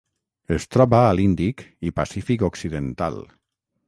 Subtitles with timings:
[0.53, 3.19] Es troba a l'Índic i Pacífic occidental.